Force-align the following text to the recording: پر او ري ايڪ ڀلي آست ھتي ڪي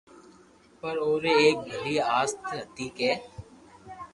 پر 0.79 0.95
او 1.05 1.13
ري 1.21 1.31
ايڪ 1.41 1.57
ڀلي 1.71 1.95
آست 2.19 2.39
ھتي 2.57 2.87
ڪي 2.97 3.11